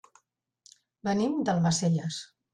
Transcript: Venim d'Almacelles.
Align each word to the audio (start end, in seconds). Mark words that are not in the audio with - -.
Venim 1.09 1.37
d'Almacelles. 1.51 2.21